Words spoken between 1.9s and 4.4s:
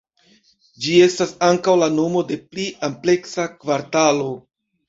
nomo de pli ampleksa kvartalo.